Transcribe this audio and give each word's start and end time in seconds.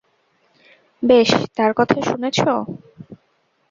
বেশ, 1.03 1.29
তার 1.55 1.71
কথা 1.73 1.97
শুনেছ! 2.01 2.37